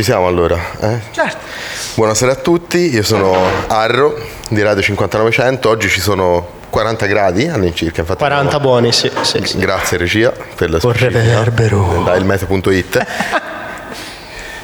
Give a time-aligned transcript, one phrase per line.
[0.00, 0.58] Ci siamo allora?
[0.80, 0.98] Eh?
[1.10, 1.36] Certo.
[1.94, 3.36] Buonasera a tutti, io sono
[3.66, 8.00] Arro di Radio 5900, oggi ci sono 40 gradi all'incirca.
[8.00, 9.10] Infatti 40 abbiamo- buoni, sì.
[9.20, 9.58] sì, sì.
[9.58, 12.00] Grazie regia per la Con reverbero.
[12.02, 13.06] Da ilmeteo.it.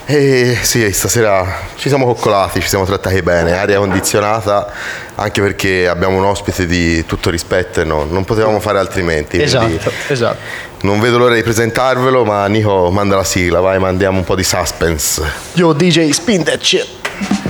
[0.07, 1.44] E sì, stasera
[1.74, 4.72] ci siamo coccolati, ci siamo trattati bene, aria condizionata,
[5.16, 9.37] anche perché abbiamo un ospite di tutto rispetto e no- non potevamo fare altrimenti.
[9.37, 10.38] quindi Esatto, esatto.
[10.87, 14.44] Non vedo l'ora di presentarvelo, ma Nico manda la sigla, vai, mandiamo un po' di
[14.44, 15.21] suspense.
[15.54, 16.86] Yo DJ spin that shit.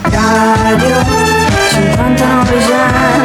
[0.04, 0.96] Radio
[1.68, 3.15] 5900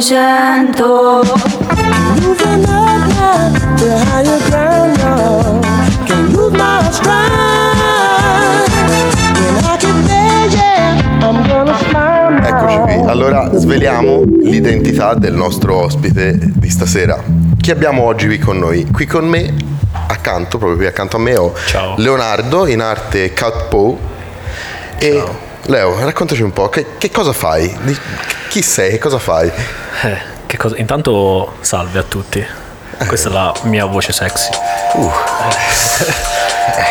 [0.00, 1.24] 5900
[2.20, 5.60] Moving up now to higher ground now.
[6.04, 8.68] Can't move my stride.
[9.32, 12.46] When I get there, yeah, I'm gonna smile now.
[12.46, 17.18] Eccoci qui, allora sveliamo l'identità del nostro ospite di stasera.
[17.58, 18.86] Chi abbiamo oggi qui con noi?
[18.90, 19.54] Qui con me,
[20.08, 21.94] accanto, proprio qui accanto a me, ho Ciao.
[21.96, 23.96] Leonardo, in arte Cat Poe.
[24.98, 25.24] E
[25.68, 27.74] Leo, raccontaci un po', che, che cosa fai?
[27.82, 27.96] Di-
[28.56, 28.96] chi sei?
[28.98, 29.48] Cosa fai?
[30.02, 30.78] Eh, che cosa?
[30.78, 32.42] Intanto salve a tutti.
[33.06, 34.48] Questa è la mia voce sexy.
[34.94, 35.10] Uh,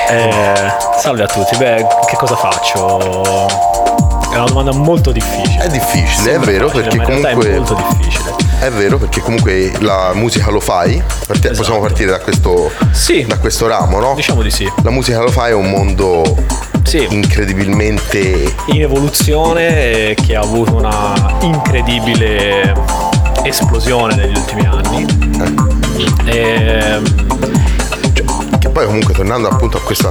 [0.08, 1.58] Eh, salve a tutti.
[1.58, 3.48] Beh, che cosa faccio?
[4.32, 5.64] È una domanda molto difficile.
[5.64, 7.50] è difficile, è Sembra vero, facile, perché comunque...
[7.50, 8.36] è molto difficile.
[8.60, 11.56] È vero perché comunque la musica lo fai, Parti- Esatto.
[11.56, 13.26] possiamo partire da questo, Sì.
[13.28, 14.14] da questo ramo, no?
[14.14, 14.72] Diciamo di sì.
[14.84, 16.22] La musica lo fai è un mondo
[16.86, 17.05] Sì.
[17.09, 22.73] incredibilmente In evoluzione eh, che ha avuto una incredibile
[23.44, 25.06] esplosione negli ultimi anni.
[26.25, 27.03] Ehm,
[28.59, 30.09] Che poi comunque tornando appunto a questo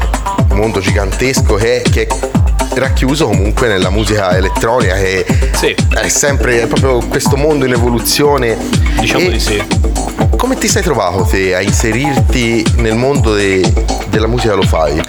[0.51, 5.25] mondo gigantesco che è, che è racchiuso comunque nella musica elettronica che
[5.55, 5.75] Sì.
[6.01, 8.57] è sempre è proprio questo mondo in evoluzione.
[9.01, 9.63] Diciamo E di sì.
[10.45, 13.63] Come ti sei trovato te a inserirti nel mondo de-
[14.09, 15.03] della musica lo fai?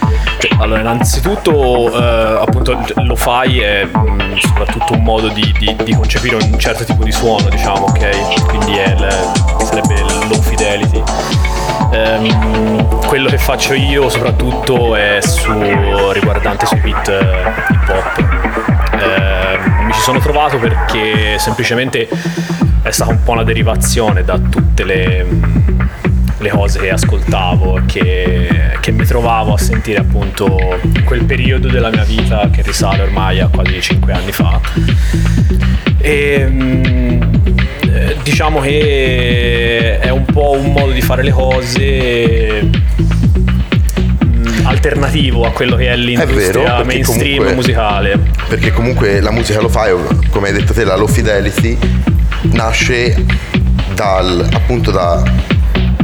[0.59, 6.37] Allora, innanzitutto, eh, appunto, lo fai è mh, soprattutto un modo di, di- di concepire
[6.37, 8.43] un certo tipo di suono, diciamo, ok?
[8.45, 9.31] Quindi è il-
[9.65, 11.03] sarebbe low fidelity.
[11.91, 15.51] Ehm, quello che faccio io soprattutto è su,
[16.13, 18.23] riguardante sui beat eh, hip hop.
[18.93, 19.01] Mi
[19.95, 22.07] ci sono trovato perché semplicemente
[22.81, 25.73] è stata un po' una derivazione da tutte le
[26.45, 32.03] le cose che ascoltavo, che, che mi trovavo a sentire appunto quel periodo della mia
[32.03, 34.59] vita che risale ormai a quasi 5 anni fa.
[35.97, 37.21] E mm,
[37.91, 42.69] eh, diciamo che è un po' un modo di fare le cose
[44.65, 48.19] alternativo a quello che è vero, l'industria perché mainstream comunque- musicale.
[48.47, 49.93] Perché comunque la musica lo fai,
[50.29, 51.77] come hai detto te, la low fidelity
[52.51, 53.25] nasce
[53.93, 55.23] dal, appunto da,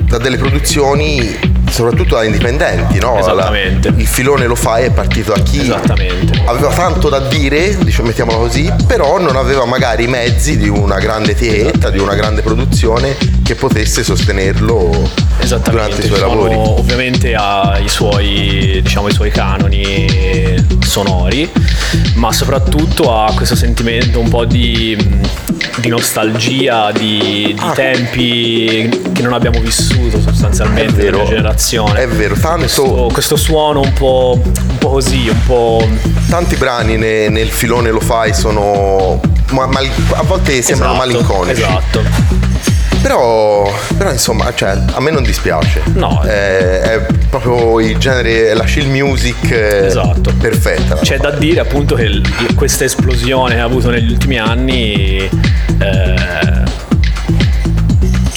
[0.01, 3.17] da delle produzioni soprattutto da indipendenti, no?
[3.17, 3.89] Esattamente.
[3.91, 6.41] La- il filone lo fai è partito da chi Esattamente.
[6.45, 10.99] aveva tanto da dire, diciamo, mettiamola così, però non aveva magari i mezzi di una
[10.99, 13.15] grande etichetta, di una grande produzione
[13.51, 15.09] che potesse sostenerlo
[15.69, 16.55] durante i suoi sono- lavori.
[16.55, 21.49] ovviamente ha i suoi, diciamo, i suoi canoni sonori,
[22.15, 24.95] ma soprattutto ha questo sentimento un po' di,
[25.77, 27.71] di nostalgia, di, di Ah.
[27.73, 31.99] tempi che non abbiamo vissuto sostanzialmente vero, nella generazione.
[32.03, 35.85] è vero, tanto- Questo, questo suono un po', un po' così, un po'...
[36.29, 39.19] Tanti brani ne- nel filone lo fai sono
[39.49, 41.61] ma- mal- a volte sembrano Esatto, malinconici.
[41.61, 42.39] Esatto.
[43.01, 45.81] Però, però insomma, cioè, a me non dispiace.
[45.93, 46.21] No.
[46.23, 50.31] Eh, è proprio il genere, la chill music eh, Esatto.
[50.39, 50.95] perfetta.
[50.97, 52.21] C'è da dire appunto che
[52.55, 55.27] questa esplosione che ha avuto negli ultimi anni
[55.79, 56.50] eh,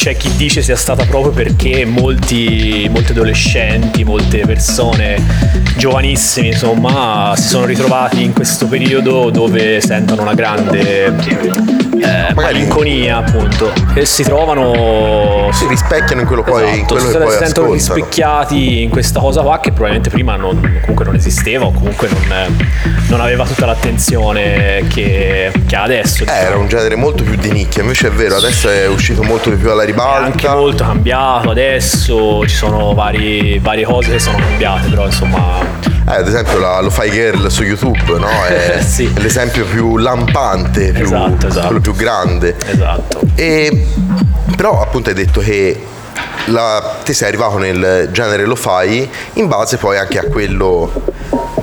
[0.04, 5.16] c'è chi dice sia stata proprio perché molti, molti adolescenti, molte persone
[5.78, 13.72] giovanissime insomma si sono ritrovati in questo periodo dove sentono una grande eh, malinconia appunto
[13.94, 17.72] e si trovano si rispecchiano in quello, poi, in Esatto, quello si che poi sentono
[17.72, 22.56] rispecchiati in questa cosa qua che probabilmente prima non, comunque non esisteva o comunque non,
[23.08, 26.24] non aveva tutta l'attenzione che, che ha adesso.
[26.24, 29.50] Eh, era un genere molto più di nicchia, invece è vero, adesso è uscito molto
[29.50, 30.25] di più alla È ribalta.
[30.25, 35.61] anche molto cambiato adesso, ci sono vari- varie cose che sono cambiate, però insomma
[36.06, 38.29] Eh, ad esempio la Lo Fi Girl su YouTube, no?
[38.46, 39.11] È Sì.
[39.23, 41.67] l'esempio più lampante, più, Esatto, esatto.
[41.67, 42.55] quello più grande.
[42.56, 42.73] grande.
[42.73, 43.20] Esatto.
[43.35, 43.87] E,
[44.56, 45.82] però appunto hai detto che
[46.47, 50.90] la, te sei arrivato nel genere lo fai in base poi anche a quello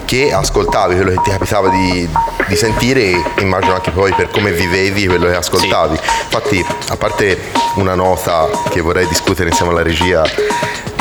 [0.05, 2.07] che ascoltavi, quello che ti capitava di,
[2.47, 5.97] di sentire e immagino anche poi per come vivevi quello che ascoltavi.
[6.23, 7.37] Infatti, a parte
[7.75, 10.23] una nota che vorrei discutere insieme alla regia,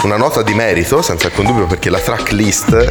[0.03, 2.91] una nota di merito, senza alcun dubbio, perché la tracklist,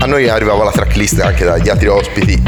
[0.00, 2.42] a noi arrivava la tracklist anche dagli altri ospiti,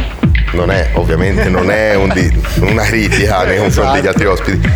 [0.53, 4.71] non è ovviamente non è un di- una critica nei confronti degli altri ospiti,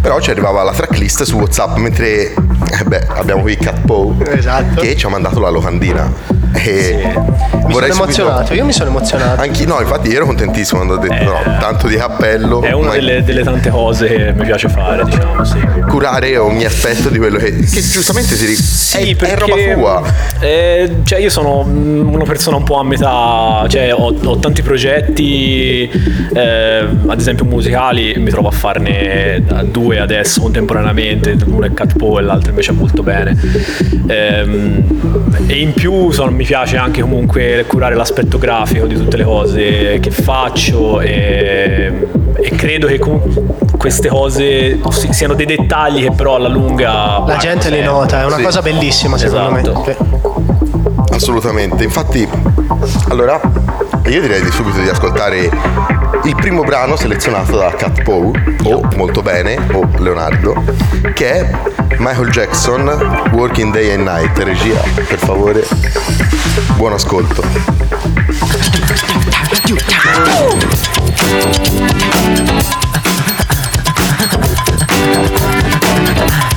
[0.00, 4.80] però ci arrivava la tracklist su WhatsApp mentre eh beh, abbiamo qui Cat Poe Esatto.
[4.80, 6.12] che ci ha mandato la locandina.
[6.52, 7.02] E
[7.66, 9.40] Mi sono emozionato, io mi sono emozionato.
[9.40, 12.60] Anche no, infatti io ero contentissimo quando ho detto no, tanto di cappello.
[12.62, 15.58] È una ma delle, delle tante cose che mi piace fare, diciamo, sì.
[15.88, 20.00] curare ogni aspetto di quello che, che giustamente si ri- Sì, è, perché è roba
[20.00, 20.12] tua.
[20.40, 25.88] eh, cioè io sono una persona un po' a metà, cioè ho, ho tanti progetti,
[26.34, 32.20] eh, ad esempio musicali, mi trovo a farne due adesso contemporaneamente, uno è Cat Poe
[32.20, 33.36] e l'altro invece è molto bene.
[34.08, 34.82] Ehm,
[35.46, 39.98] e in più sono- mi piace anche comunque curare l'aspetto grafico di tutte le cose
[40.00, 43.42] che faccio e, e credo che comunque
[43.76, 47.22] queste cose si- siano dei dettagli che però alla lunga...
[47.26, 48.42] La gente li nota, è una Sì.
[48.42, 49.84] cosa bellissima secondo Esatto.
[49.84, 49.96] me.
[51.12, 51.84] Assolutamente.
[51.84, 52.26] Infatti,
[53.10, 53.38] allora
[54.06, 55.36] io direi di subito di ascoltare
[56.24, 58.30] il primo brano selezionato da Cat Poe,
[58.64, 60.54] o Molto Bene, o Leonardo,
[61.12, 61.50] che è
[62.00, 62.86] Michael Jackson,
[63.36, 64.34] Working Day and Night.
[64.38, 65.62] Regia, per favore,
[66.78, 67.42] buon ascolto.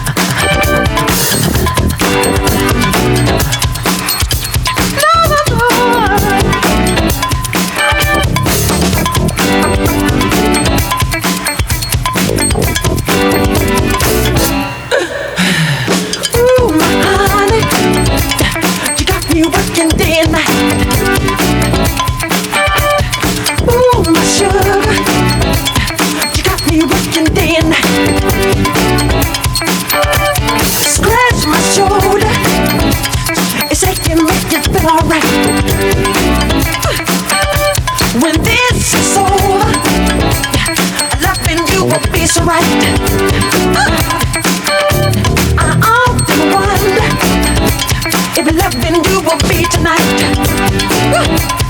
[48.36, 51.62] if loving you will be tonight.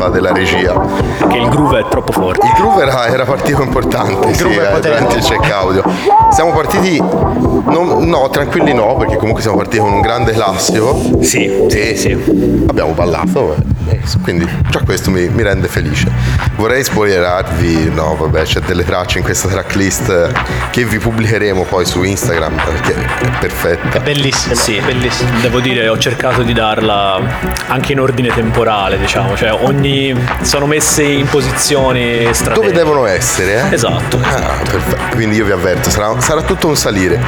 [0.00, 0.80] È colpa della regia.
[1.28, 2.46] Che il groove è troppo forte.
[2.46, 4.88] Il groove era, era partito importante sì, groove è eh, potente.
[4.88, 5.82] durante il check audio.
[6.30, 10.98] Siamo partiti, non- no, tranquilli no, perché comunque siamo partiti con un grande classico.
[11.20, 12.64] Sì, E sì.
[12.68, 13.56] abbiamo ballato,
[13.88, 16.10] eh, quindi già questo mi, mi rende felice.
[16.56, 20.30] Vorrei spoilerarvi, no vabbè c'è delle tracce in questa tracklist
[20.70, 24.00] che vi pubblicheremo poi su Instagram perché è perfetta.
[24.00, 25.30] Bellissima, Sì, bellissima.
[25.40, 27.20] Devo dire, ho cercato di darla
[27.68, 29.89] anche in ordine temporale, diciamo, cioè ogni.
[30.42, 32.54] Sono messe in posizioni strategiche.
[32.54, 33.68] Dove devono essere?
[33.70, 33.74] Eh?
[33.74, 34.18] Esatto.
[34.22, 35.14] Ah, perfetto.
[35.14, 37.20] Quindi io vi avverto, sarà, sarà tutto un salire.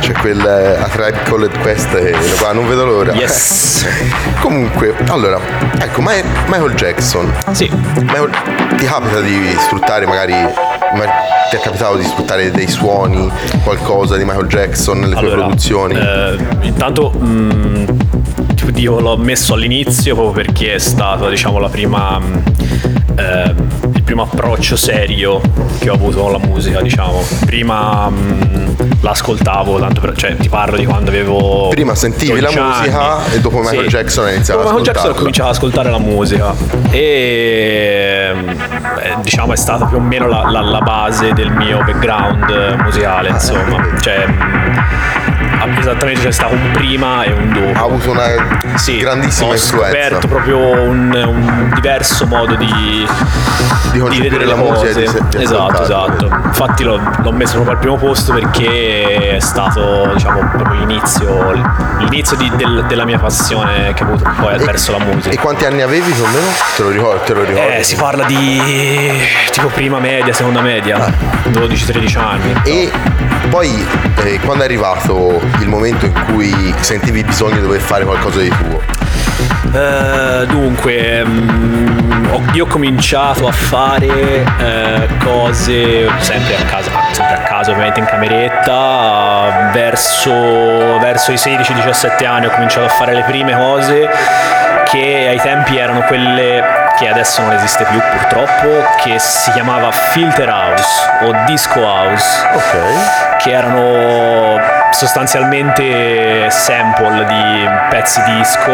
[0.00, 3.12] C'è quel eh, A Tribe Called Quest e qua non vedo l'ora.
[3.12, 3.84] Yes.
[4.40, 5.38] Comunque, allora,
[5.78, 7.32] ecco, Michael Jackson.
[7.52, 7.70] Sì.
[8.00, 8.30] Michael-
[8.76, 11.04] ti capita di sfruttare magari ma
[11.50, 13.30] ti è capitato di sfruttare dei suoni,
[13.62, 15.94] qualcosa di Michael Jackson nelle tue Allora, produzioni?
[15.96, 18.13] eh, intanto mh,
[18.64, 22.20] tipo, io l'ho messo all'inizio proprio perché è stato diciamo la prima
[23.16, 23.54] eh,
[23.94, 25.40] il primo approccio serio
[25.78, 27.22] che ho avuto con la musica diciamo.
[27.46, 28.62] Prima mh,
[29.00, 33.34] l'ascoltavo tanto per, cioè ti parlo di quando avevo Prima sentivi la 12 musica anni.
[33.34, 35.98] e dopo Michael Jackson hai iniziato Dopo ad Michael Jackson ho cominciato ad ascoltare la
[35.98, 36.54] musica
[36.90, 38.34] e
[39.02, 43.28] eh, diciamo è stata più o meno la, la- la base del mio background musicale
[43.28, 43.86] insomma.
[44.00, 44.24] cioè
[45.78, 48.26] esattamente c'è stato un prima e un dopo ha avuto una
[48.76, 53.06] sì, grandissima ho influenza scoperto proprio un, un diverso modo di,
[53.92, 56.24] di concepire vedere la musica e di, di esatto, esatto.
[56.44, 61.52] Infatti l'ho, l'ho messo proprio al primo posto perché è stato diciamo proprio l'inizio,
[61.98, 65.30] l'inizio di- del- della mia passione che ho avuto poi verso la musica.
[65.30, 66.46] E quanti anni avevi più o meno?
[66.76, 67.20] Te lo ricordi?
[67.24, 67.76] Te lo ricordi?
[67.76, 68.60] Eh, si parla di
[69.50, 71.12] tipo prima media, seconda media, Ah.
[71.50, 72.54] 12-13 anni.
[72.64, 72.90] E
[73.50, 73.86] poi
[74.24, 78.48] eh, quando è arrivato il momento in cui sentivi bisogno di dover fare qualcosa di
[78.48, 78.80] tuo?
[79.74, 81.22] Eh, dunque,
[82.30, 87.98] ho- io ho cominciato a fare eh, cose sempre a casa, sempre a casa ovviamente
[88.00, 90.30] in cameretta, verso,
[91.00, 94.08] verso i 16-17 anni ho cominciato a fare le prime cose
[94.84, 96.62] che ai tempi erano quelle
[96.96, 100.86] che adesso non esiste più purtroppo, che si chiamava Filter House
[101.22, 103.36] o Disco House Ok.
[103.38, 104.60] che erano
[104.90, 108.70] sostanzialmente sample di pezzi disco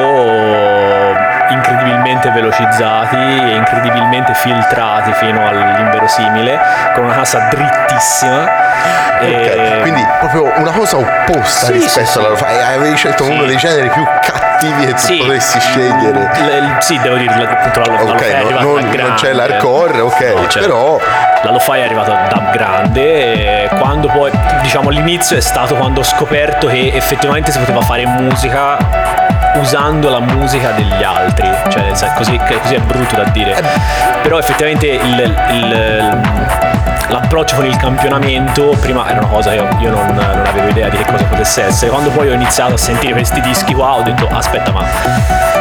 [1.49, 6.61] incredibilmente velocizzati e incredibilmente filtrati fino all'inverosimile
[6.95, 8.43] con una cassa drittissima
[9.21, 12.45] Ok, e- quindi proprio una cosa opposta Sì, rispetto sì, alla sì.
[12.45, 15.17] e avevi scelto uno dei generi più cattivi che Sì.
[15.19, 16.31] potessi scegliere.
[16.39, 20.33] L- l- sì, devo dire, appunto la, la Ok, non- non- non c'è l'hardcore, ok,
[20.37, 20.99] No, c'è- però-
[21.43, 26.67] La lo-fi è arrivata da grande quando poi, diciamo, l'inizio è stato quando ho scoperto
[26.67, 28.77] che effettivamente si poteva fare musica
[29.55, 33.63] usando la musica degli altri, cioè così, così è brutto da dire, Eh.
[34.23, 36.29] però effettivamente il- il-
[37.11, 40.89] l'approccio con il campionamento prima era una cosa che io, io non, non avevo idea
[40.89, 44.03] di che cosa potesse essere, quando poi ho iniziato a sentire questi dischi qua ho
[44.03, 44.85] detto aspetta ma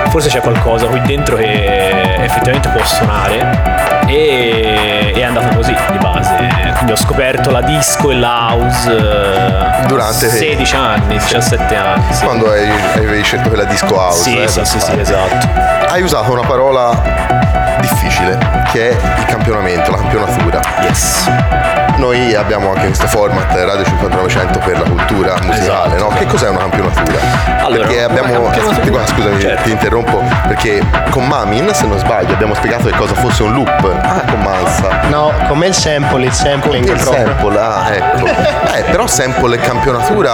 [0.09, 6.35] forse c'è qualcosa qui dentro che effettivamente può suonare e è andato così di base,
[6.77, 12.03] quindi ho scoperto la disco e la house eh, Durante- 16 anni, 17 anni.
[12.13, 12.23] Sì.
[12.23, 14.21] Quando hai- avevi scelto quella disco house.
[14.23, 15.47] Sì, eh, sì, sì, sì, esatto.
[15.89, 18.37] Hai usato una parola difficile
[18.71, 20.61] che è il campionamento, la campionatura.
[20.81, 21.88] Yes.
[21.99, 26.09] Noi abbiamo anche questo format Radio 5900 per la cultura musicale, Esatto.
[26.09, 26.15] no?
[26.17, 27.17] Che cos'è una campionatura?
[27.61, 28.31] Allora, perché abbiamo.
[28.31, 29.63] campionatura- aspetti qua, scusami, Certo.
[29.63, 30.23] ti interrompo.
[30.47, 33.95] Perché con Mamin, se non sbaglio, abbiamo spiegato che cosa fosse un loop.
[34.01, 34.87] Ah, con Mansa.
[35.09, 37.25] No, con me il sample, il sampling Il proprio.
[37.25, 38.25] sample, ah, ecco.
[38.73, 40.31] eh, però sample e campionatura.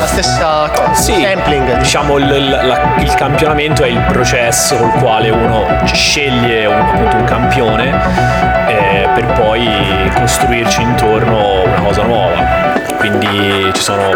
[0.00, 0.94] La stessa cosa.
[0.94, 1.76] Sì, Sampling.
[1.76, 7.16] diciamo il, il- la- il campionamento è il processo col quale uno sceglie un, appunto
[7.16, 12.70] un campione eh, per poi costruirci intorno una cosa nuova.
[12.96, 14.10] Quindi ci sono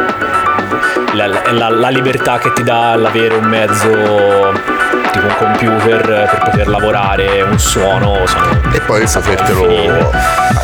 [1.12, 3.88] la, la- la libertà che ti dà l'avere un mezzo
[5.12, 8.16] tipo un computer per poter lavorare un suono
[8.72, 9.06] E poi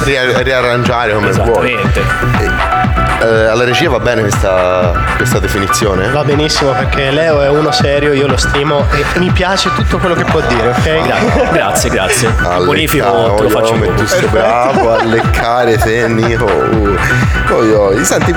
[0.04, 1.74] ria- riarrangiare come vuoi.
[1.74, 2.81] Esattamente.
[3.22, 6.10] Eh, alla regia va bene questa, questa definizione?
[6.10, 10.14] Va benissimo perché Leo è uno serio, io lo stimo e mi piace tutto quello
[10.14, 11.02] che può dire, ok?
[11.06, 11.50] Grazie.
[11.52, 12.34] Grazie, grazie.
[12.42, 13.04] A Bonifico
[13.36, 13.94] te lo oi, faccio oi, io.
[13.94, 16.96] tu sei bravo a leccare te Nico uh.
[17.52, 18.04] Oi, oi.
[18.04, 18.34] Senti,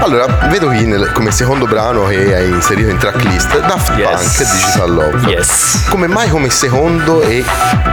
[0.00, 4.36] allora vedo qui nel- come secondo brano che hai inserito in tracklist Daft Yes.
[4.36, 5.86] Punk Digital Love Yes.
[5.88, 7.44] come mai come secondo e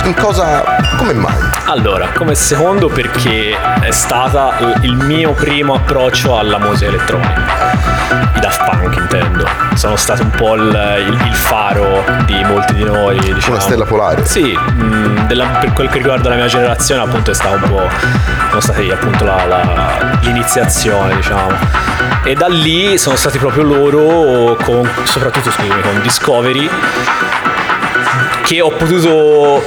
[0.04, 0.64] in cosa
[0.98, 1.34] come mai
[1.66, 7.76] Allora, come secondo perché è stata il mio primo approccio alla musica elettronica.
[8.36, 9.46] I Daft Punk intendo.
[9.74, 10.64] Sono stato un po' il,
[11.08, 13.18] il- il faro di molti di noi.
[13.20, 13.54] Diciamo.
[13.54, 17.34] una stella polare Sì, mh, della- per quel che riguarda la mia generazione appunto è
[17.34, 17.90] stata un po'.
[18.50, 21.50] sono stati appunto la- la- l'iniziazione, diciamo.
[22.24, 26.70] E da lì sono stati proprio loro, con, soprattutto scusami, con Discovery,
[28.44, 29.64] che ho potuto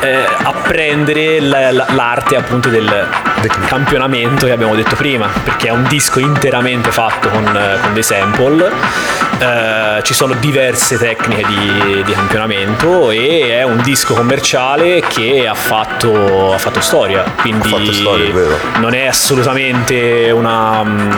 [0.00, 3.06] eh, apprendere la- la- l'arte appunto del
[3.66, 8.70] campionamento che abbiamo detto prima perché è un disco interamente fatto con, con dei sample.
[9.38, 15.54] Eh, ci sono diverse tecniche di, di campionamento e è un disco commerciale che ha
[15.54, 18.32] fatto, ha fatto storia quindi fatto storia,
[18.78, 21.10] non è assolutamente una mm,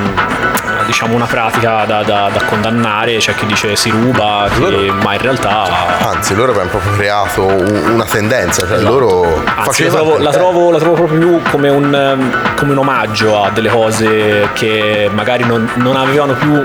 [0.87, 5.21] diciamo una pratica da, da- da condannare c'è chi dice si ruba Loro- ma in
[5.21, 5.65] realtà
[6.09, 8.91] anzi loro proprio creato un- una tendenza cioè Esatto.
[8.91, 13.43] loro Anzi, trovo, la, trovo, la trovo proprio più come un, ehm, come un omaggio
[13.45, 16.65] a delle cose che magari non, non avevano più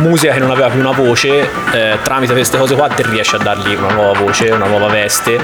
[0.00, 3.38] musica che non aveva più una voce eh, tramite queste cose qua te riesci a
[3.38, 5.38] dargli una nuova voce una nuova veste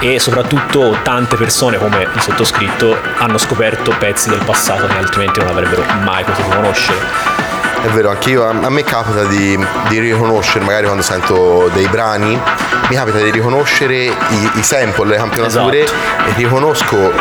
[0.00, 5.48] e soprattutto tante persone come il sottoscritto hanno scoperto pezzi del passato che altrimenti non
[5.50, 6.98] avrebbero mai potuto conoscere
[7.82, 12.40] È vero, anch'io, a a me capita di, di riconoscere, magari quando sento dei brani,
[12.88, 16.30] mi capita di riconoscere i, i sample, le campionature Esatto.
[16.30, 17.12] e riconosco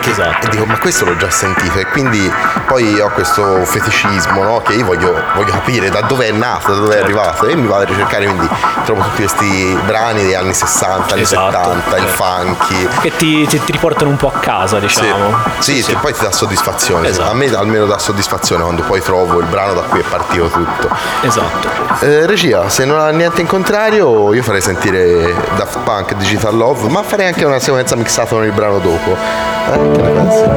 [0.00, 0.46] che Esatto.
[0.46, 2.30] e dico ma questo l'ho già sentito e quindi
[2.66, 4.60] poi ho questo feticismo no?
[4.62, 7.04] che io voglio, voglio capire da dove è nato, da dove è Certo.
[7.06, 8.48] arrivato e mi vado a ricercare quindi
[8.84, 11.50] trovo tutti questi brani degli anni 60, anni Esatto.
[11.52, 12.08] 70, il Eh.
[12.08, 12.88] funky.
[13.02, 16.22] che ti, ti- ti riportano un po' a casa Sì, diciamo sì, sì, poi ti
[16.22, 17.08] dà soddisfazione.
[17.08, 17.30] Esatto.
[17.30, 20.88] A me almeno dà soddisfazione quando poi trovo il brano da cui è partito tutto.
[21.22, 21.68] esatto
[22.00, 26.88] Eh, regia, se non ha niente in contrario, io farei sentire Daft Punk Digital Love,
[26.88, 29.16] ma farei anche una sequenza mixata con il brano dopo.
[29.68, 30.48] Eh, che ne pensi?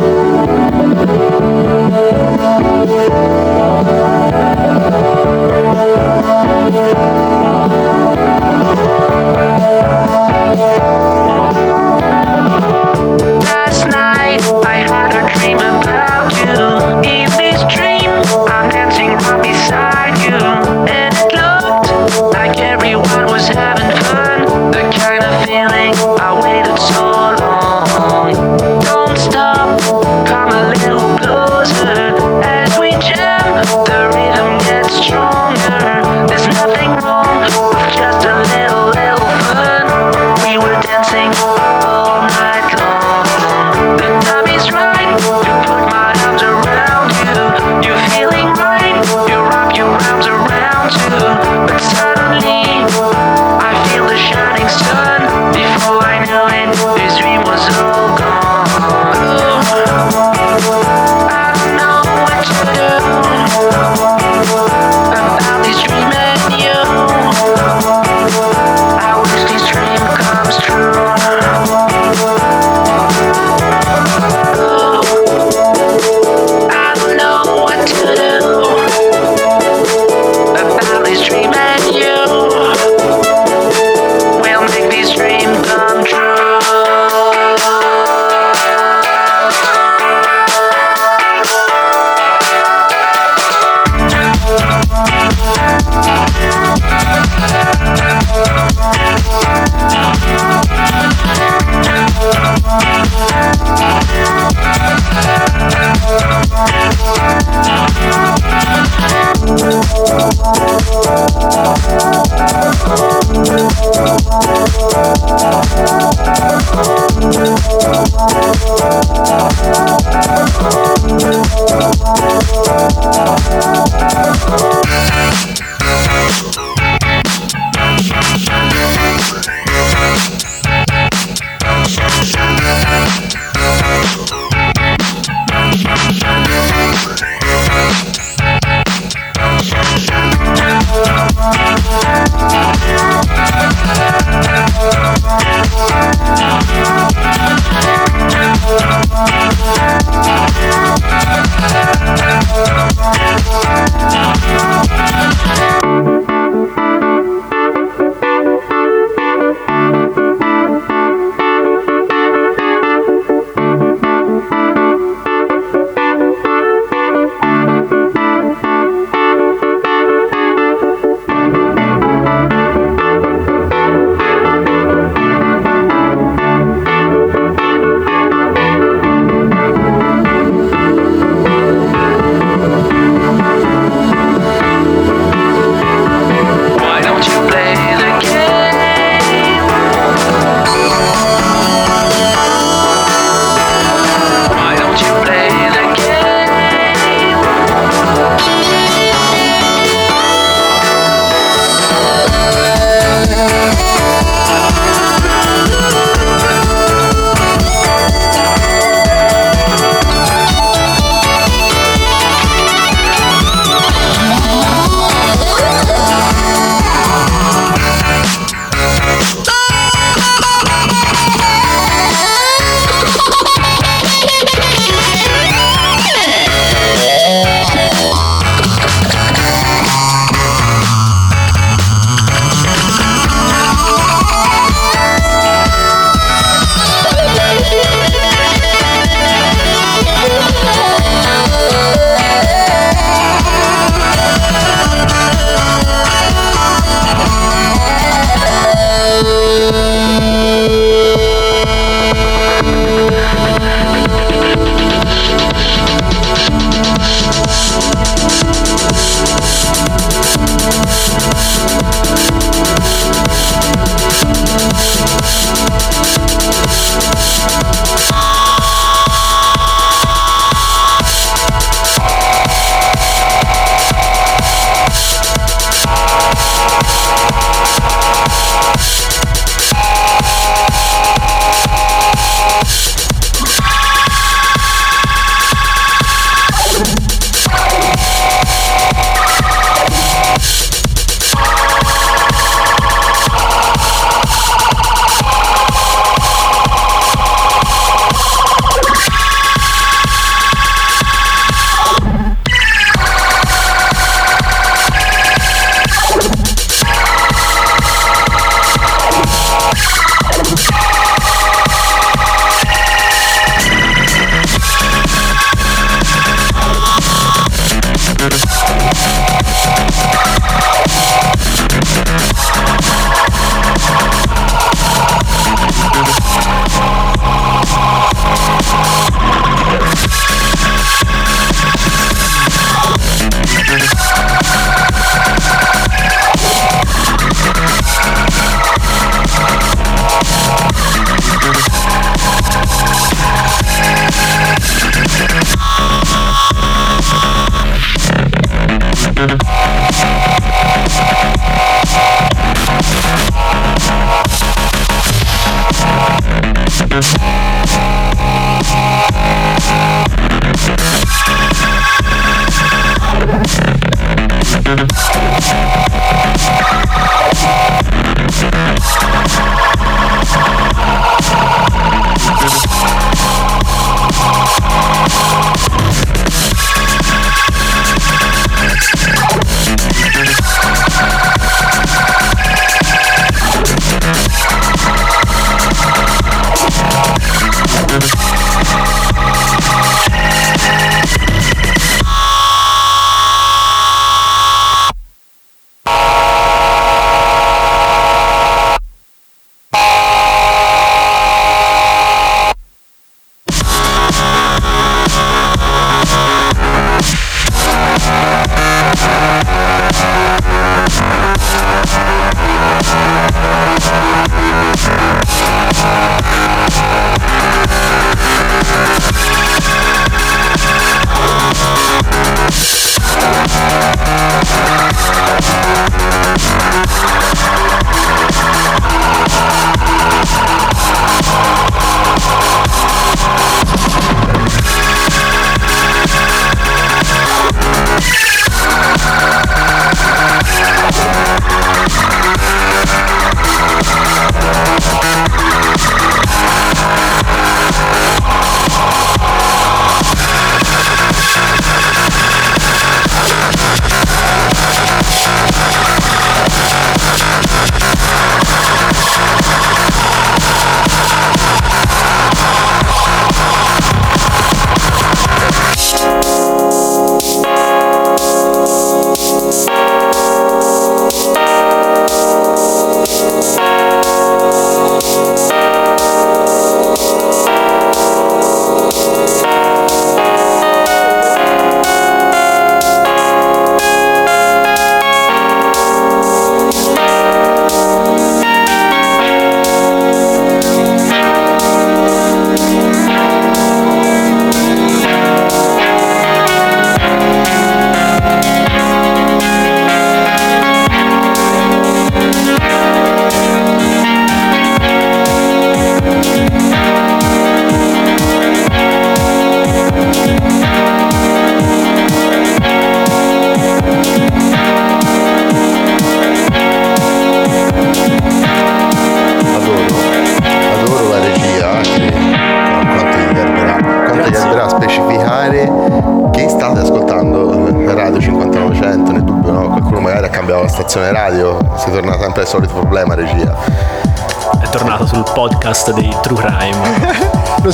[0.00, 0.19] Last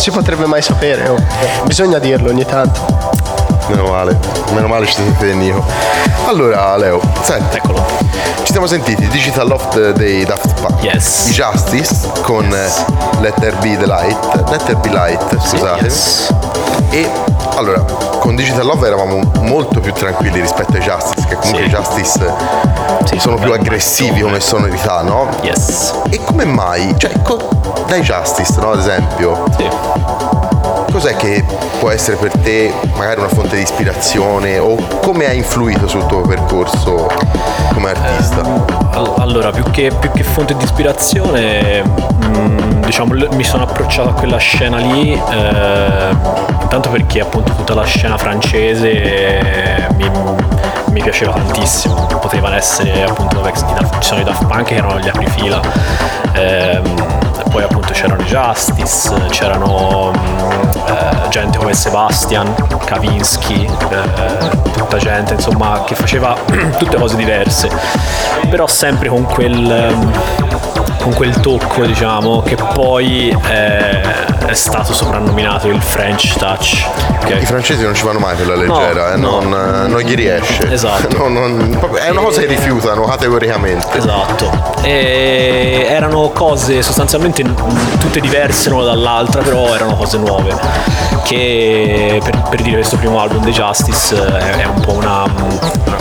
[0.07, 1.17] si potrebbe mai sapere, oh.
[1.65, 2.79] bisogna dirlo ogni tanto.
[3.67, 4.17] Meno male,
[4.53, 5.65] meno male ci siete Nico.
[6.27, 7.85] Allora Leo, senti, Eccolo.
[8.45, 11.27] ci siamo sentiti Digital Loft dei Daft Punk, Yes.
[11.27, 11.93] i Justice
[12.23, 12.69] con eh,
[13.21, 14.17] Let There Be the Light,
[14.49, 15.83] Let There Be Light, scusate.
[15.87, 16.33] Yes.
[16.91, 17.11] E
[17.57, 17.81] allora,
[18.19, 21.67] con Digital Love eravamo molto più tranquilli rispetto ai Justice, che comunque Sì.
[21.67, 22.33] i Justice
[23.05, 25.29] Sì, sono più aggressivi come sonorità, no?
[25.43, 25.93] Yes.
[26.11, 26.95] E come mai?
[26.99, 27.49] Cioè, co-
[27.87, 28.73] dai Justice, no?
[28.73, 29.69] Ad esempio, Sì.
[30.93, 31.45] cos'è che
[31.79, 36.21] può essere per te magari una fonte di ispirazione o come ha influito sul tuo
[36.23, 37.07] percorso
[37.73, 38.41] come artista?
[38.93, 44.13] All- Allora, più che, più che fonte di ispirazione, mm, diciamo, mi sono approcciato a
[44.13, 46.17] quella scena lì, eh,
[46.63, 50.11] intanto perché appunto tutta la scena francese eh, mi,
[50.93, 52.07] mi piaceva tantissimo.
[52.21, 55.61] Potevano essere appunto i Daft- Punk che erano gli aprifila,
[56.33, 56.95] ehm,
[57.57, 65.33] poi appunto c'erano i Justice, c'erano mm, eh, gente come Sebastian, Kavinsky, eh, tutta gente
[65.33, 66.37] insomma che faceva
[66.77, 67.71] tutte cose diverse,
[68.51, 70.13] però sempre con quel, ehm,
[71.01, 74.03] con quel tocco diciamo che poi eh,
[74.47, 76.87] è stato soprannominato il French Touch.
[77.23, 77.39] ok?
[77.41, 79.41] I francesi non ci vanno mai per la leggera, eh, no.
[79.41, 80.69] non, eh, non gli riesce.
[80.77, 81.17] Esatto.
[81.27, 83.97] Non- non- è una cosa che rifiutano categoricamente.
[83.97, 84.51] Esatto,
[84.83, 87.43] e erano cose sostanzialmente
[87.99, 90.55] tutte diverse l'una dall'altra, però erano cose nuove.
[91.25, 95.25] Che per, per dire questo primo album The Justice eh, è un po' una,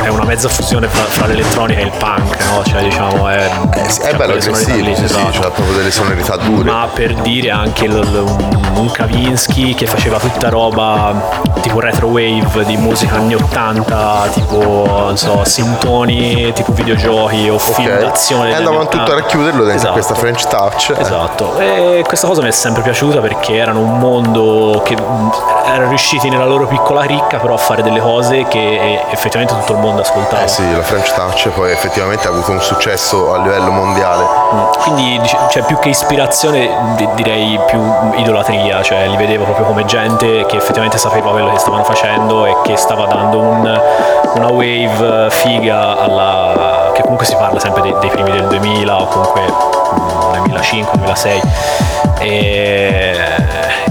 [0.04, 2.64] è una mezza fusione fra, fra l'elettronica e il punk, no?
[2.64, 5.32] Cioè diciamo è, Eh sì, è bello aggressivo, lì, sì, sì, esatto.
[5.40, 6.70] c'ha proprio delle sonorità dure.
[6.70, 12.64] Ma per dire anche il- un, un Kavinsky che faceva tutta roba tipo retro wave
[12.66, 18.00] di musica anni 80, tipo non so, sintoni, tipo videogiochi o film Ok.
[18.00, 18.52] d'azione.
[18.52, 19.16] E andavano tutto a 80.
[19.22, 19.94] racchiuderlo dentro Esatto.
[19.94, 20.94] questa French touch.
[20.98, 25.32] Esatto, e questa cosa mi è sempre piaciuta perché erano un mondo che mh,
[25.68, 29.74] erano riusciti nella loro piccola ricca però a fare delle cose che eh, effettivamente tutto
[29.74, 30.44] il mondo ascoltava.
[30.44, 34.24] Eh sì, la French touch poi effettivamente ha avuto un successo a livello mondiale.
[34.54, 37.82] Mm, Quindi cioè, più che ispirazione di- direi più
[38.16, 42.56] idolatria, cioè li vedevo proprio come gente che effettivamente sapeva quello che stavano facendo e
[42.64, 43.82] che stava dando un-
[44.36, 46.92] una wave figa alla...
[47.06, 51.42] comunque si parla sempre dei, dei primi del 2000 o comunque mm, 2005-2006
[52.20, 53.16] e,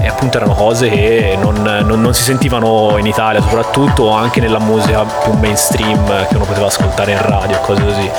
[0.01, 4.59] e appunto erano cose che non, non- non si sentivano in Italia soprattutto anche nella
[4.59, 8.09] musica più mainstream che uno poteva ascoltare in radio cose così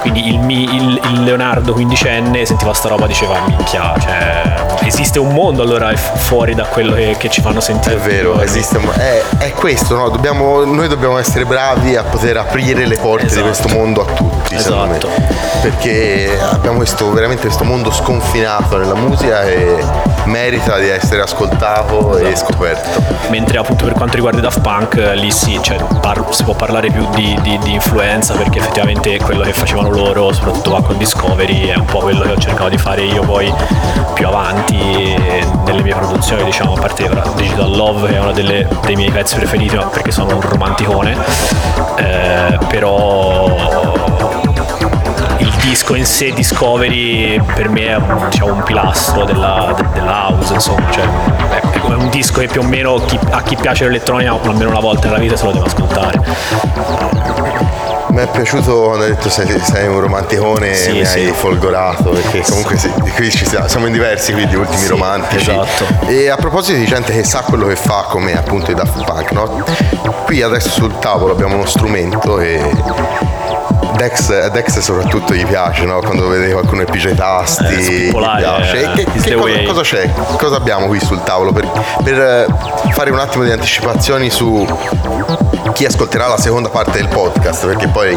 [0.00, 4.54] quindi il, il- il Leonardo quindicenne sentiva sta roba e diceva minchia cioè
[4.84, 8.44] esiste un mondo allora fuori da quello che, che ci fanno sentire È vero, giorni.
[8.44, 10.08] esiste, un- è, è questo, no?
[10.08, 13.40] Dobbiamo- noi dobbiamo essere bravi a poter aprire le porte Esatto.
[13.42, 15.08] di questo mondo a tutti, Esatto.
[15.60, 19.82] Perché abbiamo questo, veramente questo mondo sconfinato nella musica e
[20.24, 22.52] merita di essere ascoltato e Esatto.
[22.52, 22.88] scoperto.
[23.30, 26.54] mentre appunto per quanto riguarda i Daft Punk eh, lì sì, cioè, par- si può
[26.54, 30.98] parlare più di, di- di influenza perché effettivamente quello che facevano loro soprattutto va con
[30.98, 33.52] Discovery è un po' quello che ho cercato di fare io poi
[34.12, 34.76] più avanti
[35.64, 39.36] nelle mie produzioni diciamo a parte Digital Love che è uno delle- dei miei pezzi
[39.36, 41.16] preferiti perché sono un romanticone
[41.96, 43.46] eh, però
[45.38, 47.98] il disco in sé Discovery per me è
[48.30, 52.60] diciamo, un pilastro della, de- della house insomma cioè, è è un disco che più
[52.60, 55.66] o meno chi- a chi piace l'elettronica almeno una volta nella vita se lo deve
[55.66, 56.20] ascoltare
[58.16, 61.18] Mi è piaciuto quando hai detto sei, sei un romanticone Sì, mi sì.
[61.18, 65.50] hai folgorato perché comunque sì, qui ci siamo, siamo in diversi quindi ultimi Sì, romantici
[65.50, 65.84] esatto.
[66.06, 69.32] e a proposito di gente che sa quello che fa come appunto i Daft Punk
[69.32, 69.64] no?
[70.24, 72.58] qui adesso sul tavolo abbiamo uno strumento e
[73.96, 76.00] Dex, Dex soprattutto gli piace no?
[76.00, 78.80] quando vede qualcuno che pigia i tasti Eh, gli piace.
[78.82, 80.10] eh, che, che cosa, cosa c'è?
[80.36, 81.66] cosa abbiamo qui sul tavolo per,
[82.04, 82.46] per eh,
[82.92, 84.66] fare un attimo di anticipazioni su
[85.72, 88.16] chi ascolterà la seconda parte del podcast perché poi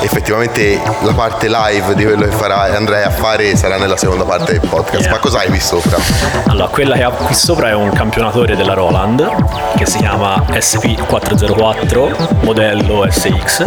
[0.00, 4.52] effettivamente la parte live di quello che farà Andrea a fare sarà nella seconda parte
[4.52, 5.10] del podcast Yeah.
[5.10, 5.98] ma cosa hai qui sopra?
[6.46, 9.28] Allora, quella che ha qui sopra è un campionatore della Roland
[9.76, 13.66] che si chiama SP404 modello SX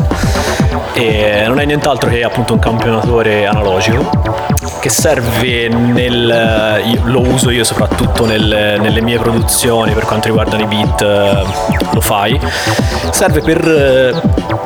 [0.93, 4.09] e non è nient'altro che appunto un campionatore analogico
[4.79, 10.63] che serve nel io- lo uso io soprattutto nel- nelle mie produzioni per quanto riguardano
[10.63, 11.43] i beat eh,
[11.91, 12.39] lo fai.
[13.11, 14.21] Serve per eh,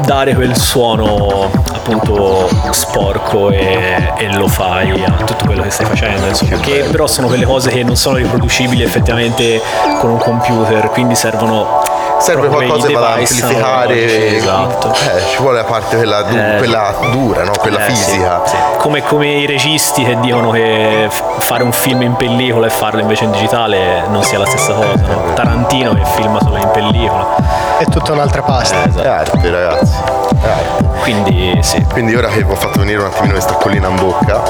[0.05, 6.27] dare quel suono appunto sporco e, e lo fai a tutto quello che stai facendo
[6.27, 9.61] insomma che però sono quelle cose che non sono riproducibili effettivamente
[9.99, 11.81] con un computer quindi servono
[12.23, 15.95] serve qualcosa i che vada a device amplificare analogici, esatto eh, ci vuole la parte
[15.97, 16.55] quella, du- Eh.
[16.57, 17.51] quella dura no?
[17.59, 18.55] quella Eh, sì, fisica sì.
[18.77, 21.07] Come, come i registi che dicono che
[21.39, 24.93] fare un film in pellicola e farlo invece in digitale non sia la stessa cosa.
[25.05, 25.33] no?
[25.33, 27.35] Tarantino che filma solo in pellicola.
[27.77, 28.83] È tutta un'altra pasta.
[28.83, 29.03] Eh, esatto.
[29.03, 29.93] è arte ragazzi
[30.41, 30.83] è arte.
[31.01, 31.85] Quindi sì.
[31.91, 34.41] quindi ora che vi ho fatto venire un attimino questa collina in bocca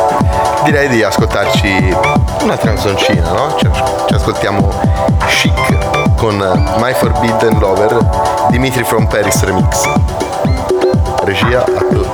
[0.63, 1.95] direi di ascoltarci
[2.41, 3.55] una canzoncina no?
[3.57, 3.67] ci,
[4.07, 4.69] ci ascoltiamo
[5.27, 6.37] Chic con
[6.79, 7.97] My Forbidden Lover
[8.49, 9.85] Dimitri from Paris Remix.
[11.25, 12.12] Regia a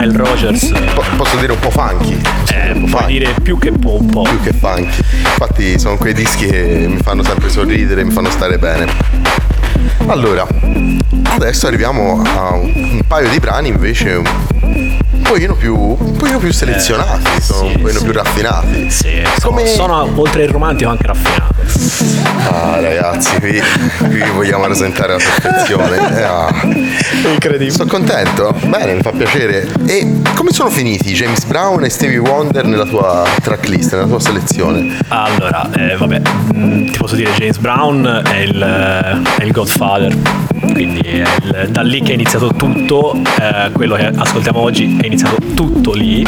[0.00, 2.20] Nile Rogers po- posso dire un po' funky.
[2.52, 4.22] eh, un po' dire più che po' un po'.
[4.22, 4.96] più che funky.
[5.24, 8.86] Infatti sono quei dischi che mi fanno sempre sorridere, mi fanno stare bene.
[10.06, 10.46] Allora,
[11.30, 17.40] adesso arriviamo a un, paio di brani invece un pochino più, un pochino più selezionati,
[17.40, 18.04] sono sì, un pochino sì.
[18.04, 18.90] più raffinati.
[18.90, 21.56] Sì, sono, Come- sono oltre il romantico anche raffinato.
[22.50, 23.60] Ah ragazzi, qui,
[23.98, 25.96] qui vogliamo rasentare la perfezione.
[26.18, 26.52] Eh, ah.
[27.32, 27.70] Incredibile.
[27.70, 29.66] Sono contento, bene, mi fa piacere.
[29.86, 34.96] E come sono finiti James Brown e Stevie Wonder nella tua tracklist, nella tua selezione?
[35.08, 36.20] Allora, eh, vabbè,
[36.54, 40.16] mm, ti posso dire James Brown è il, è il Godfather,
[40.72, 45.06] quindi è il- da lì che è iniziato tutto, eh, quello che ascoltiamo oggi è
[45.06, 46.26] iniziato tutto lì,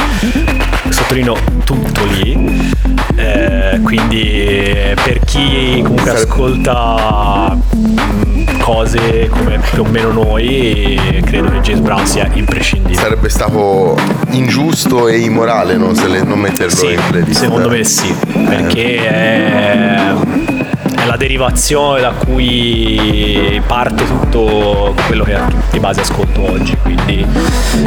[0.88, 2.72] sottolineo tutto lì,
[3.16, 7.56] eh, quindi per chi comunque ascolta
[8.70, 13.00] cose come più o meno noi, credo che James Brown sia imprescindibile.
[13.00, 13.96] Sarebbe stato
[14.30, 15.92] ingiusto e immorale no?
[15.92, 17.40] se le- non metterlo Sì, in playlist.
[17.40, 18.14] secondo me sì,
[18.46, 20.12] perché è,
[20.94, 25.36] è la derivazione da cui parte tutto quello che
[25.72, 27.26] di base ascolto oggi, quindi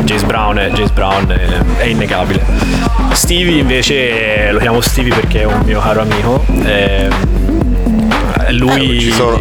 [0.04, 2.44] James Brown è, James Brown è, è innegabile.
[3.14, 6.44] Stevie invece lo chiamo Stevie perché è un mio caro amico.
[6.66, 7.08] e
[8.58, 9.40] lui Eh, Ci sono-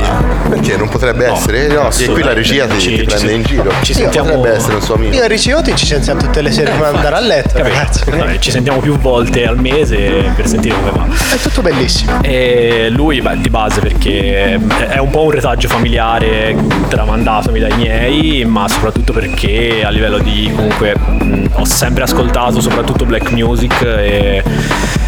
[0.49, 1.67] perché non potrebbe No, essere?
[1.69, 3.71] No, che qui la regia ti, ci- ti ci prende sen- in giro.
[3.83, 5.15] ci Sì, sentiamo- potrebbe essere un suo amico.
[5.15, 8.03] Io e Riccioti ci sentiamo tutte le sere prima di andare a letto, ragazzi.
[8.11, 11.07] Vabbè, ci sentiamo più volte al mese per sentire come va.
[11.33, 12.19] È tutto bellissimo.
[12.23, 14.59] E lui, beh, di base perché
[14.89, 16.55] è un po' un retaggio familiare
[16.89, 23.05] tramandatomi dai miei, ma soprattutto perché a livello di comunque mh, ho sempre ascoltato soprattutto
[23.05, 25.02] black music e per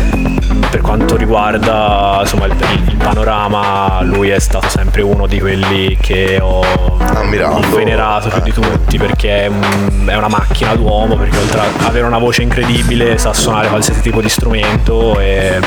[0.85, 2.55] quanto riguarda insomma il,
[2.87, 6.61] il panorama lui è stato sempre uno di quelli che ho
[6.99, 7.75] Ammirato.
[7.75, 12.05] venerato più di tutti perché è, un- è una macchina d'uomo perché oltre ad avere
[12.07, 15.59] una voce incredibile sa suonare qualsiasi tipo di strumento e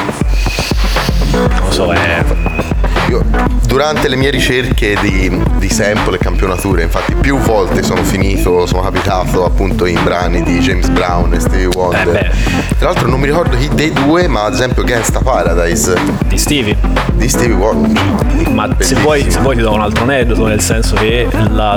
[1.32, 2.24] non so è
[3.18, 8.66] Io durante le mie ricerche di, di sample e campionature, infatti più volte sono finito,
[8.66, 12.16] sono capitato appunto in brani di James Brown e Stevie Wonder.
[12.16, 12.32] Eh.
[12.78, 15.96] Tra l'altro non mi ricordo chi dei due, ma ad esempio Gangsta Paradise
[16.28, 16.78] Di Stevie.
[17.14, 18.50] di Stevie Wonder.
[18.52, 21.76] Ma se vuoi, se vuoi ti do un altro aneddoto, nel senso che la-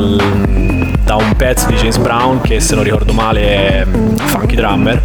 [1.11, 3.41] da un pezzo di James Brown, che se non ricordo male
[3.81, 5.03] è mm, Funky Drummer,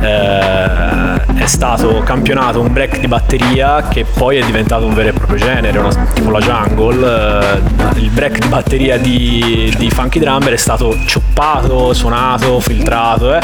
[0.00, 5.12] eh, è stato campionato un break di batteria che poi è diventato un vero e
[5.12, 7.60] proprio genere, una- tipo la jungle.
[7.62, 13.40] eh, il break di batteria di, di Funky Drummer è stato cioppato, suonato, filtrato, eh,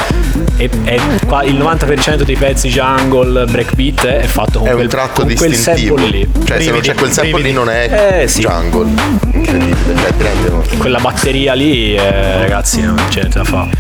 [0.59, 4.89] e, e qua il 90% dei pezzi jungle, breakbeat eh, è fatto con È quel,
[4.89, 6.28] tratto con quel sample lì.
[6.45, 8.43] Cioè se non c'è quel sample lì non è Eh, sì.
[8.43, 8.91] jungle.
[9.32, 13.70] Incredibile, cioè quella batteria lì, eh, ragazzi, non c'è niente da fare.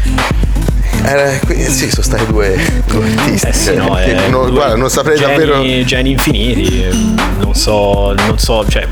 [1.04, 3.46] Eh, qui- sì, sono stati due, due artisti.
[3.48, 5.62] Eh sì, no, che eh, non, guarda, non saprei geni, davvero.
[5.84, 6.90] Geni infiniti, eh,
[7.40, 8.86] non so, non so, cioè,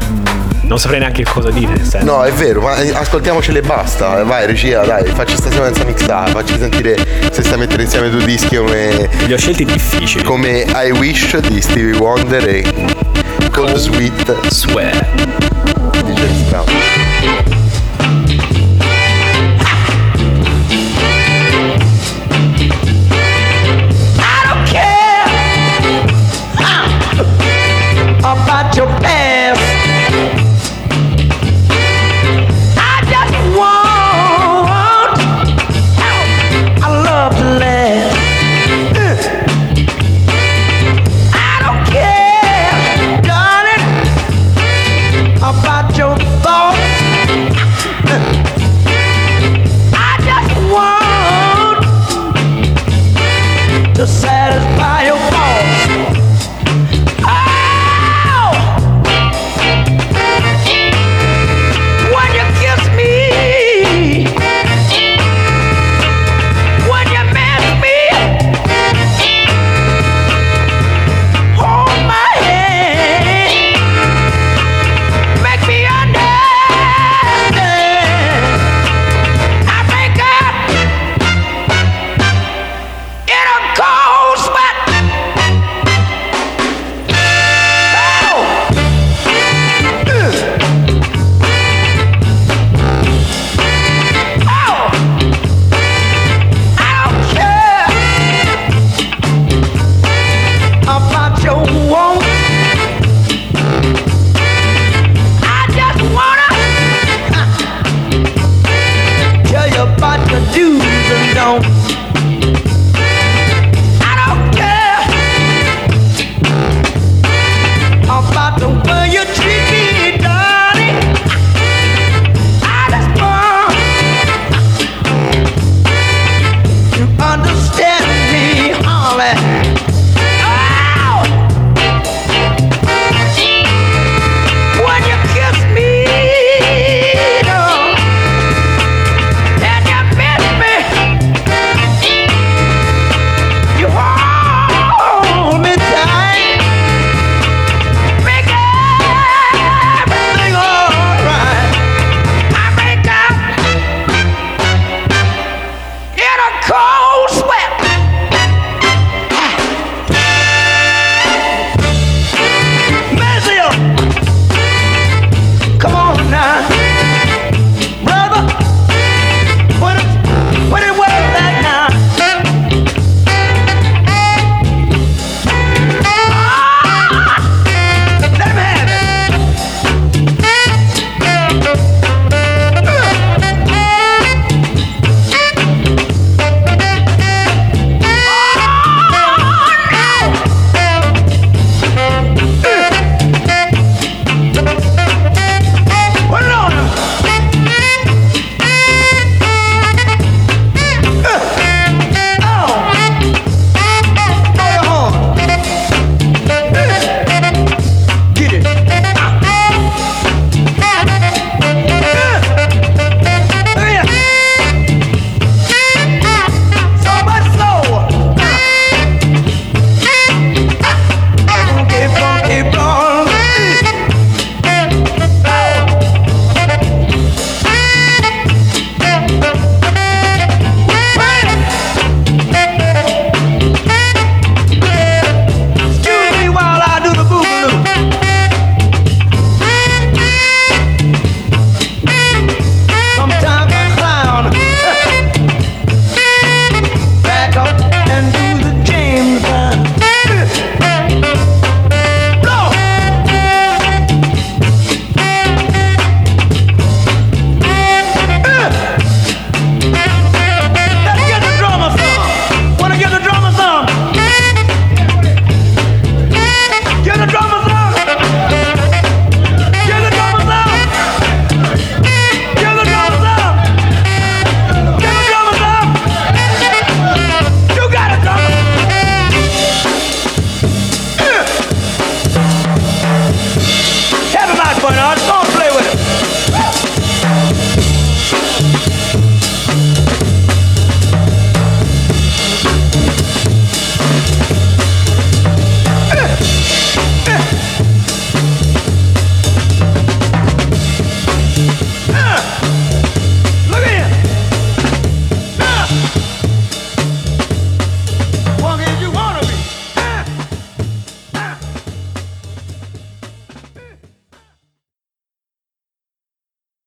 [0.62, 1.74] non saprei neanche cosa dire.
[2.02, 4.22] No, è vero, ma eh, ascoltiamocele e basta.
[4.22, 6.96] Vai, regia, dai, facci sta sequenza mixata, facci sentire
[7.32, 10.22] se stai a mettere insieme due dischi come, Li ho scelti difficili.
[10.24, 12.64] come I Wish di Stevie Wonder e
[13.50, 15.07] Cold Sweet Swear.
[16.04, 16.64] di James Brown.